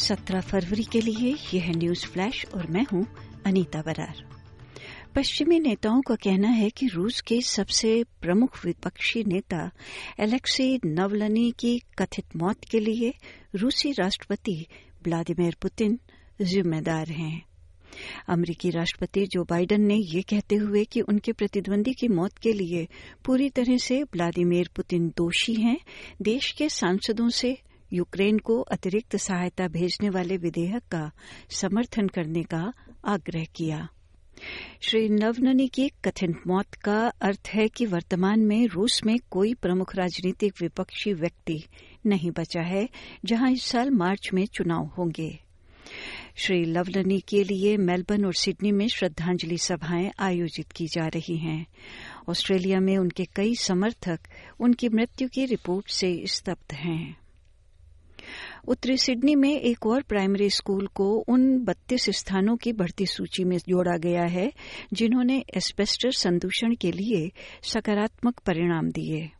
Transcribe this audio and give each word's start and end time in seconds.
17 0.00 0.40
फरवरी 0.40 0.84
के 0.84 1.00
लिए 1.00 1.36
यह 1.54 1.70
न्यूज़ 1.70 2.06
फ्लैश 2.06 2.46
और 2.54 2.66
मैं 2.66 2.86
हूँ 2.92 3.06
अनीता 3.46 3.82
बरार। 3.82 4.22
पश्चिमी 5.16 5.58
नेताओं 5.60 6.00
का 6.00 6.14
कहना 6.14 6.48
है 6.48 6.70
कि 6.70 6.86
रूस 6.86 7.20
के 7.20 7.40
सबसे 7.40 8.04
प्रमुख 8.22 8.64
विपक्षी 8.64 9.24
नेता 9.24 9.70
एलेक्सी 10.20 10.80
नवलनी 10.86 11.50
की 11.50 11.78
कथित 11.98 12.36
मौत 12.36 12.64
के 12.64 12.80
लिए 12.80 13.14
रूसी 13.54 13.92
राष्ट्रपति 13.92 14.66
व्लादिमीर 15.04 15.56
पुतिन 15.62 15.98
जिम्मेदार 16.42 17.08
हैं। 17.08 17.44
अमरीकी 18.28 18.70
राष्ट्रपति 18.70 19.26
जो 19.26 19.44
बाइडेन 19.44 19.80
ने 19.80 19.96
ये 19.96 20.22
कहते 20.22 20.54
हुए 20.54 20.84
कि 20.84 21.00
उनके 21.00 21.32
प्रतिद्वंदी 21.32 21.92
की 21.92 22.08
मौत 22.08 22.38
के 22.38 22.52
लिए 22.52 22.88
पूरी 23.24 23.50
तरह 23.50 23.76
से 23.76 24.02
व्लादिमीर 24.02 24.70
पुतिन 24.76 25.08
दोषी 25.08 25.54
हैं, 25.54 25.78
देश 26.22 26.52
के 26.52 26.68
सांसदों 26.68 27.28
से 27.28 27.58
यूक्रेन 27.92 28.38
को 28.38 28.60
अतिरिक्त 28.60 29.16
सहायता 29.16 29.68
भेजने 29.68 30.10
वाले 30.10 30.36
विधेयक 30.36 30.82
का 30.82 31.10
समर्थन 31.50 32.08
करने 32.08 32.42
का 32.42 32.72
आग्रह 33.04 33.44
किया। 33.44 33.88
श्री 34.80 35.08
नवननी 35.08 35.68
की 35.68 35.88
कथित 35.88 36.42
मौत 36.46 36.74
का 36.74 37.08
अर्थ 37.08 37.50
है 37.54 37.68
कि 37.68 37.86
वर्तमान 37.86 38.40
में 38.40 38.66
रूस 38.68 39.00
में 39.06 39.16
कोई 39.30 39.54
प्रमुख 39.54 39.96
राजनीतिक 39.96 40.54
विपक्षी 40.60 41.12
व्यक्ति 41.12 41.64
नहीं 42.06 42.30
बचा 42.30 42.62
है, 42.62 42.88
जहाँ 43.24 43.50
इस 43.50 43.62
साल 43.62 43.90
मार्च 43.90 44.30
में 44.34 44.46
चुनाव 44.46 44.86
होंगे। 44.98 45.38
श्री 46.36 46.64
लवलनी 46.64 47.20
के 47.20 47.44
लिए 47.44 47.76
मेलबर्न 47.76 48.24
और 48.24 48.34
सिडनी 48.34 48.72
में 48.72 48.88
श्रद्धांजलि 48.88 49.58
सभाएँ 49.58 50.10
आयोजित 50.18 50.72
की 50.72 50.86
जा 50.86 51.06
रही 51.06 51.36
हैं। 51.36 51.66
ऑस्ट्रेलिया 52.28 52.80
में 52.80 52.96
उनके 52.98 53.24
कई 53.24 53.54
समर्थक 53.54 54.20
उनकी 54.60 54.88
मृत्यु 54.88 55.28
की 55.28 55.44
रिपोर्ट 55.44 55.90
से 55.90 56.22
स्तब्ध 56.26 56.74
हैं। 56.74 57.16
उत्तरी 58.68 58.96
सिडनी 58.96 59.34
में 59.34 59.60
एक 59.60 59.86
और 59.86 60.02
प्राइमरी 60.02 60.50
स्कूल 60.50 60.86
को 60.86 61.24
उन 61.28 61.64
बत्तीस 61.64 62.10
स्थानों 62.10 62.56
की 62.56 62.72
भर्ती 62.72 63.06
सूची 63.06 63.44
में 63.44 63.56
जोड़ा 63.56 63.96
गया 63.96 64.24
है, 64.24 64.52
जिन्होंने 64.92 65.44
एस्पेस्टर 65.56 66.10
संदूषण 66.10 66.74
के 66.74 66.92
लिए 66.92 67.30
सकारात्मक 67.62 68.38
परिणाम 68.38 68.90
दिए। 68.90 69.30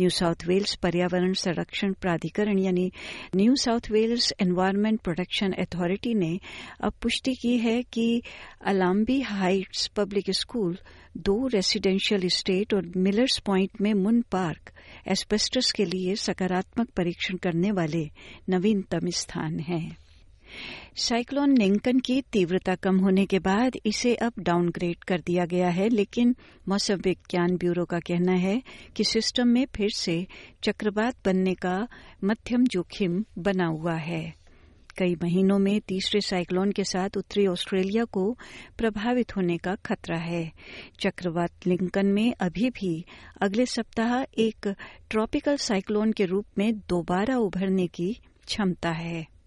न्यू 0.00 0.08
साउथ 0.08 0.46
वेल्स 0.46 0.74
पर्यावरण 0.74 1.32
संरक्षण 1.32 1.92
प्राधिकरण, 1.92 2.58
यानी 2.58 2.90
New 3.36 3.54
South 3.56 3.90
Wales 3.90 4.32
environment 4.40 5.00
protection 5.00 5.52
authority 5.52 6.14
ने 6.14 6.38
अब 6.80 6.92
पुष्टि 7.02 7.34
की 7.34 7.56
है 7.58 7.82
कि 7.82 8.22
अलाम्बी 8.66 9.20
हाइट्स 9.20 9.86
पब्लिक 9.86 10.30
स्कूल, 10.30 10.78
दो 11.16 11.46
रेसिडेंशियल 11.46 12.28
स्टेट 12.28 12.74
और 12.74 12.92
मिलर्स 12.96 13.38
पॉइंट 13.38 13.80
में 13.80 13.92
मुन 13.94 14.20
पार्क 14.32 14.72
एस्पेस्टस 15.08 15.72
के 15.72 15.84
लिए 15.84 16.14
सकारात्मक 16.16 16.90
परीक्षण 16.96 17.36
करने 17.36 17.70
वाले 17.70 18.10
नवीनतम 18.48 19.08
स्थान 19.10 19.58
हैं। 19.60 19.96
साइक्लोन 20.96 21.50
निंकन 21.50 21.98
की 21.98 22.22
तीव्रता 22.22 22.74
कम 22.74 22.98
होने 22.98 23.26
के 23.26 23.38
बाद 23.38 23.76
इसे 23.86 24.14
अब 24.14 24.32
डाउनग्रेड 24.38 25.04
कर 25.04 25.20
दिया 25.20 25.44
गया 25.44 25.68
है, 25.68 25.88
लेकिन 25.88 26.36
मौसम 26.68 26.94
विज्ञान 26.94 27.56
ब्यूरो 27.56 27.84
का 27.84 27.98
कहना 27.98 28.32
है 28.32 28.62
कि 28.96 29.04
सिस्टम 29.04 29.48
में 29.48 29.66
फिर 29.76 29.90
से 29.90 30.26
चक्रवात 30.64 31.14
बनने 31.24 31.54
का 31.54 31.88
मध्यम 32.24 32.64
जोखिम 32.64 33.24
बना 33.38 33.66
हुआ 33.66 33.94
है। 33.94 34.38
कई 34.98 35.14
महीनों 35.14 35.58
में 35.58 35.80
तीसरे 35.80 36.20
साइक्लोन 36.20 36.72
के 36.72 36.84
साथ 36.84 37.16
उत्तरी 37.16 37.46
ऑस्ट्रेलिया 37.46 38.04
को 38.04 38.38
प्रभावित 38.78 39.36
होने 39.36 39.56
का 39.56 39.74
खतरा 39.74 40.18
है। 40.18 40.52
चक्रवात 41.00 41.66
लिंकन 41.66 42.06
में 42.06 42.34
अभी 42.40 42.70
भी 42.70 43.04
अगले 43.40 43.66
सप्ताह 43.66 44.22
एक 44.38 44.74
ट्रॉपिकल 45.10 45.56
साइक्लोन 45.56 46.12
के 46.12 46.24
रूप 46.24 46.46
में 46.58 46.78
दोबारा 46.78 47.36
उभरने 47.36 47.86
की 47.86 48.12
क्षमता 48.46 48.90
है। 48.90 49.37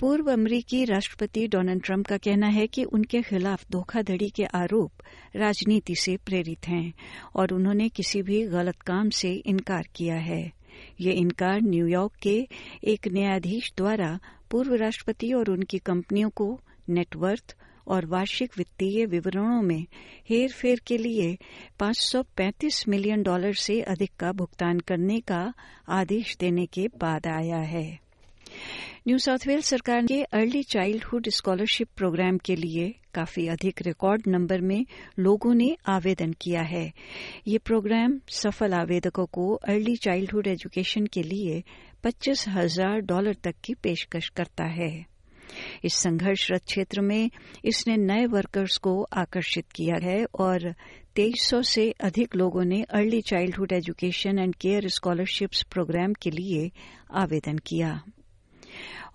पूर्व 0.00 0.32
अमरीकी 0.32 0.84
राष्ट्रपति 0.84 1.46
डोनाल्ड 1.48 1.82
ट्रंप 1.82 2.06
का 2.06 2.16
कहना 2.16 2.46
है 2.46 2.66
कि 2.66 2.84
उनके 2.84 3.22
खिलाफ 3.22 3.64
धोखाधड़ी 3.72 4.28
के 4.30 4.44
आरोप 4.44 4.92
राजनीति 5.36 5.94
से 5.94 6.16
प्रेरित 6.16 6.68
हैं 6.68 6.92
और 7.34 7.52
उन्होंने 7.52 7.88
किसी 7.88 8.22
भी 8.22 8.46
गलत 8.46 8.76
काम 8.76 9.10
से 9.10 9.32
इनकार 9.46 9.88
किया 9.96 10.16
है। 10.16 10.52
ये 11.00 11.12
इनकार 11.12 11.60
न्यूयॉर्क 11.62 12.12
के 12.22 12.48
एक 12.84 13.08
न्यायाधीश 13.08 13.72
द्वारा 13.76 14.18
पूर्व 14.50 14.74
राष्ट्रपति 14.74 15.32
और 15.32 15.50
उनकी 15.50 15.78
कंपनियों 15.78 16.30
को 16.30 16.60
नेटवर्थ 16.88 17.56
और 17.86 18.06
वार्षिक 18.06 18.52
वित्तीय 18.58 19.06
विवरणों 19.06 19.62
में 19.62 19.86
हेर 20.30 20.52
फेर 20.52 20.80
के 20.86 20.98
लिए 20.98 21.38
535 21.78 22.88
मिलियन 22.88 23.22
डॉलर 23.22 23.54
से 23.54 23.80
अधिक 23.80 24.10
का 24.18 24.32
भुगतान 24.32 24.78
करने 24.78 25.20
का 25.20 25.52
आदेश 25.88 26.36
देने 26.40 26.66
के 26.66 26.88
बाद 26.88 27.26
आया 27.26 27.58
है। 27.58 28.10
न्यू 29.10 29.18
साउथ 29.18 29.46
वेल्स 29.46 29.66
सरकार 29.66 30.04
के 30.06 30.20
अर्ली 30.32 30.62
चाइल्डहुड 30.62 31.28
स्कॉलरशिप 31.28 31.88
प्रोग्राम 31.96 32.36
के 32.38 32.54
लिए 32.56 32.84
काफ़ी 33.14 33.46
अधिक 33.48 33.80
रिकॉर्ड 33.82 34.26
नंबर 34.28 34.60
में 34.60 34.84
लोगों 35.18 35.54
ने 35.54 35.66
आवेदन 35.88 36.32
किया 36.32 36.60
है। 36.62 36.84
ये 37.48 37.58
प्रोग्राम 37.58 38.14
सफल 38.32 38.74
आवेदकों 38.74 39.24
को 39.26 39.54
अर्ली 39.54 39.94
चाइल्डहुड 39.96 40.46
एजुकेशन 40.46 41.06
के 41.06 41.22
लिए 41.22 41.62
पच्चीस 42.04 42.44
हज़ार 42.48 43.00
डॉलर 43.00 43.36
तक 43.44 43.54
की 43.64 43.74
पेशकश 43.74 44.28
करता 44.28 44.64
है। 44.64 44.92
इस 45.84 45.94
संघर्षरत 45.94 46.64
क्षेत्र 46.64 47.00
में 47.00 47.30
इसने 47.64 47.96
नए 47.96 48.26
वर्कर्स 48.26 48.76
को 48.78 48.94
आकर्षित 49.16 49.72
किया 49.72 49.96
है 50.02 50.24
और 50.40 50.72
2300 51.16 51.62
से 51.64 51.90
अधिक 52.02 52.36
लोगों 52.36 52.64
ने 52.64 52.82
early 52.92 53.20
childhood 53.24 53.72
education 53.72 54.38
and 54.38 54.54
care 54.56 54.88
scholarships 54.90 55.62
program 55.72 56.14
के 56.14 56.30
लिए 56.30 56.70
आवेदन 57.16 57.58
किया। 57.66 58.00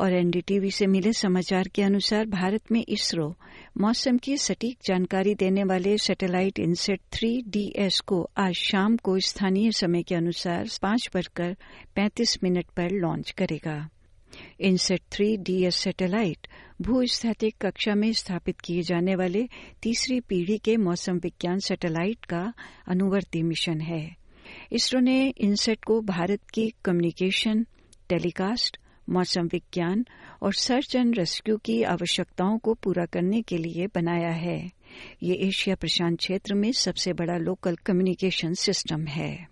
और 0.00 0.14
एनडीटीवी 0.14 0.70
से 0.70 0.86
मिले 0.86 1.12
समाचार 1.12 1.68
के 1.74 1.82
अनुसार 1.82 2.26
भारत 2.26 2.72
में 2.72 2.84
इसरो 2.88 3.34
मौसम 3.80 4.18
की 4.18 4.36
सटीक 4.36 4.78
जानकारी 4.86 5.34
देने 5.34 5.64
वाले 5.64 5.96
सैटेलाइट 5.98 6.58
इनसेट 6.58 7.00
थ्री 7.12 7.42
डीएस 7.48 8.00
को 8.00 8.30
आज 8.36 8.54
शाम 8.54 8.96
को 8.96 9.18
स्थानीय 9.18 9.72
समय 9.72 10.02
के 10.02 10.14
अनुसार 10.14 10.68
पाँच 10.82 11.08
बजकर 11.16 11.56
पैंतीस 11.96 12.38
मिनट 12.42 12.66
पर 12.66 12.90
लॉन्च 12.92 13.30
करेगा। 13.30 13.88
इनसेट 14.60 15.00
थ्री 15.12 15.36
डीएस 15.36 15.76
सैटेलाइट 15.76 16.46
भूस्थैतिक 16.82 17.54
कक्षा 17.62 17.94
में 17.94 18.12
स्थापित 18.12 18.60
किए 18.60 18.82
जाने 18.82 19.14
वाले 19.14 19.46
तीसरी 19.82 20.20
पीढ़ी 20.20 20.58
के 20.58 20.76
मौसम 20.76 21.18
विज्ञान 21.18 21.58
सैटेलाइट 21.58 22.24
का 22.24 22.52
अनुवर्ती 22.88 23.42
मिशन 23.42 23.80
है। 23.80 24.16
इसरो 24.72 25.00
ने 25.00 25.28
इनसेट 25.38 25.84
को 25.84 26.00
भारत 26.00 26.40
की 26.54 26.72
कम्युनिकेशन, 26.84 27.66
टेलीकास्ट 28.08 28.78
मौसम 29.08 29.46
विज्ञान 29.46 30.04
और 30.42 30.54
सर्च 30.54 30.96
एंड 30.96 31.18
रेस्क्यू 31.18 31.56
की 31.56 31.82
आवश्यकताओं 31.82 32.58
को 32.58 32.74
पूरा 32.74 33.04
करने 33.06 33.42
के 33.42 33.58
लिए 33.58 33.86
बनाया 33.86 34.30
है। 34.30 34.70
ये 35.22 35.34
एशिया 35.34 35.76
प्रशांत 35.76 36.18
क्षेत्र 36.18 36.54
में 36.54 36.72
सबसे 36.72 37.12
बड़ा 37.12 37.36
लोकल 37.36 37.76
कम्युनिकेशन 37.76 38.54
सिस्टम 38.54 39.06
है। 39.06 39.48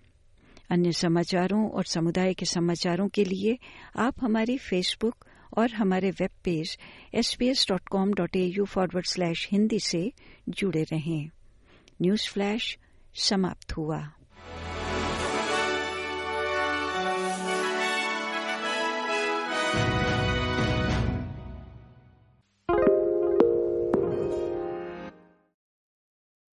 अन्य 0.71 0.93
समाचारों 0.93 1.69
और 1.71 1.85
समुदाय 1.85 2.35
के 2.35 2.47
समाचारों 2.47 3.09
के 3.09 3.25
लिए 3.25 3.59
आप 3.97 4.15
हमारी 4.23 4.59
फेसबुक 4.59 5.25
और 5.59 5.71
हमारे 5.71 6.11
web 6.11 6.31
page 6.45 6.79
S 7.15 7.35
B 7.35 7.49
S 7.49 7.67
dot 7.69 7.89
com 7.89 8.13
dot 8.13 8.37
A 8.37 8.45
U 8.59 8.65
forward 8.65 9.07
slash 9.07 9.49
Hindi 9.53 9.81
से 9.81 10.13
जुड़े 10.49 10.83
रहें। 10.83 11.31
न्यूज़ 12.03 12.29
फ्लैश 12.29 12.79
समाप्त 13.15 13.73
हुआ। 13.73 14.13